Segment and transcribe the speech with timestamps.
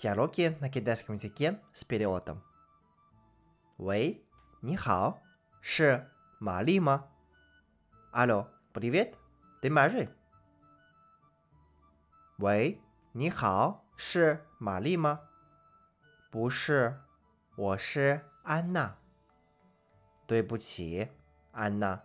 [0.00, 2.42] Диалоги на китайском языке с переводом.
[3.78, 4.22] 喂,
[4.60, 5.20] 你好，
[5.60, 7.08] 是玛丽吗？
[8.12, 9.14] Алло, привет,
[9.60, 10.08] ты Мари?
[12.38, 12.80] 喂，
[13.12, 15.20] 你好，是玛丽吗？
[16.30, 17.00] 不是，
[17.56, 18.96] 我是安娜。
[20.26, 21.08] 对不起，
[21.52, 22.02] 安娜，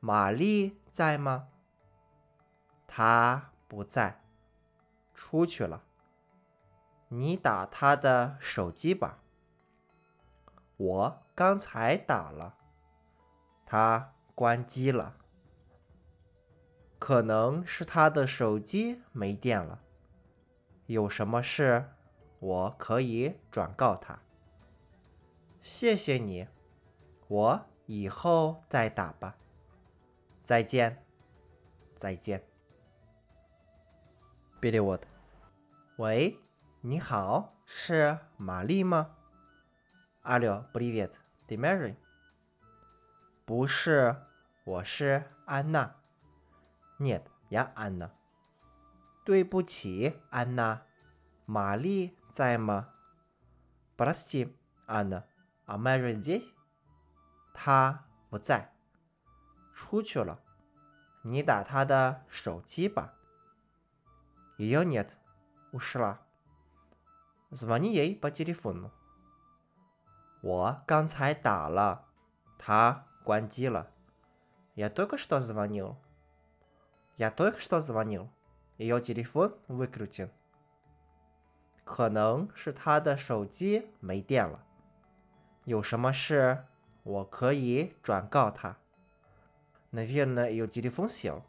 [0.00, 1.48] 玛丽在吗？
[2.86, 4.22] 她不在，
[5.14, 5.82] 出去了。
[7.13, 9.19] 你打他的手机吧。
[10.77, 12.55] 我刚才打了
[13.65, 15.17] 他关机了。
[16.97, 19.81] 可能是他的手机没电了
[20.85, 21.89] 有什么事
[22.39, 24.19] 我可以转告他。
[25.59, 26.47] 谢谢你
[27.27, 29.35] 我以后再打吧。
[30.45, 31.03] 再见
[31.97, 32.41] 再见。
[34.61, 35.01] Billywood
[35.97, 36.39] 喂？
[36.88, 39.16] 你好，是玛丽吗？
[40.22, 41.10] Алло, привет,
[41.48, 41.96] ты Mary？
[43.44, 44.14] 不是，
[44.62, 45.96] 我是安娜。
[46.98, 48.12] Нет, я Анна。
[49.24, 50.82] 对不起，安娜，
[51.44, 52.90] 玛丽在吗？
[53.96, 54.54] Прости,
[54.86, 55.24] Анна,
[55.66, 56.52] а Mary здесь？
[57.52, 58.72] 她不在，
[59.74, 60.38] 出去了。
[61.22, 63.14] 你打她的手机吧。
[64.56, 65.16] Ее нет,
[65.72, 66.18] ушла。
[67.50, 68.90] Звони ей по телефону。
[70.42, 72.04] 我刚才打了，
[72.58, 73.90] 她关机了。
[74.74, 80.30] Я только что звонил。Я только что звонил。Ее телефон выключен。
[81.84, 84.64] 可能是她的手机没电了。
[85.64, 86.66] 有什么事，
[87.04, 88.76] 我可以转告她。
[89.92, 91.42] Наверное, ее телефон сел.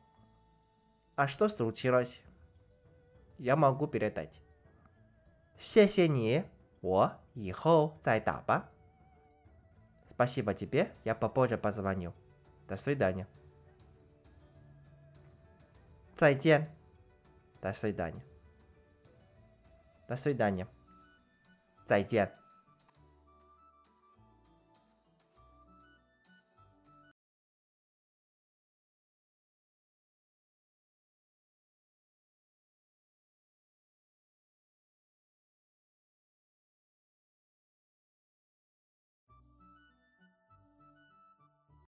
[1.16, 2.22] А что случилось?
[3.40, 4.40] Я могу передать.
[5.58, 6.44] 谢谢你，
[6.82, 8.70] 我以后再打吧。
[10.10, 12.14] Спасибо тебе, я попозже позвоню.
[12.68, 13.28] До свидания.
[16.16, 16.76] 再见。
[17.62, 18.24] До свидания.
[20.08, 20.68] До свидания.
[21.86, 22.32] 再见。